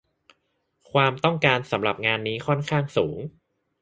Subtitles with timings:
[0.91, 3.17] ความต้องการสำหรับงานนี้ค่อนข้างสูง